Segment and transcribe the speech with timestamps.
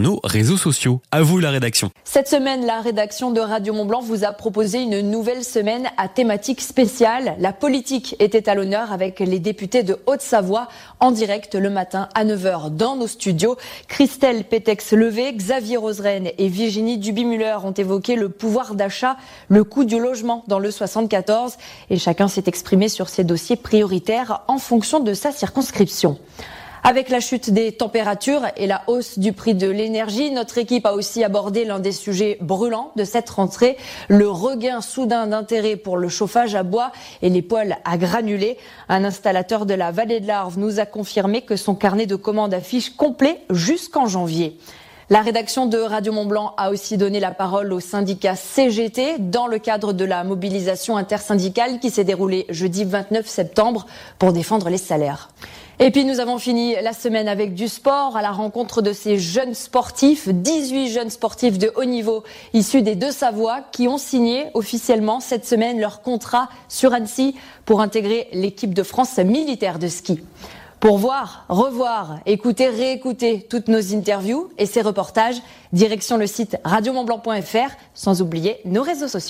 [0.00, 1.00] nos réseaux sociaux.
[1.10, 1.90] À vous la rédaction.
[2.04, 6.60] Cette semaine, la rédaction de Radio Montblanc vous a proposé une nouvelle semaine à thématique
[6.60, 7.36] spéciale.
[7.38, 10.68] La politique était à l'honneur avec les députés de Haute-Savoie
[11.00, 13.56] en direct le matin à 9h dans nos studios.
[13.88, 19.16] Christelle Pétex-Levé, Xavier Roseraine et Virginie Duby-Muller ont évoqué le pouvoir d'achat,
[19.48, 21.56] le coût du logement dans le 74
[21.90, 26.18] et chacun s'est exprimé sur ses dossiers prioritaires en fonction de sa circonscription.
[26.84, 30.94] Avec la chute des températures et la hausse du prix de l'énergie, notre équipe a
[30.94, 33.76] aussi abordé l'un des sujets brûlants de cette rentrée,
[34.08, 38.58] le regain soudain d'intérêt pour le chauffage à bois et les poêles à granulés.
[38.88, 42.54] Un installateur de la vallée de l'Arve nous a confirmé que son carnet de commandes
[42.54, 44.58] affiche complet jusqu'en janvier.
[45.10, 49.58] La rédaction de Radio Mont-Blanc a aussi donné la parole au syndicat CGT dans le
[49.58, 53.86] cadre de la mobilisation intersyndicale qui s'est déroulée jeudi 29 septembre
[54.18, 55.30] pour défendre les salaires.
[55.80, 59.16] Et puis nous avons fini la semaine avec du sport à la rencontre de ces
[59.16, 64.46] jeunes sportifs, 18 jeunes sportifs de haut niveau issus des deux Savoies qui ont signé
[64.54, 70.18] officiellement cette semaine leur contrat sur Annecy pour intégrer l'équipe de France militaire de ski.
[70.80, 75.40] Pour voir, revoir, écouter, réécouter toutes nos interviews et ces reportages,
[75.72, 79.26] direction le site radiomontblanc.fr, sans oublier nos réseaux sociaux.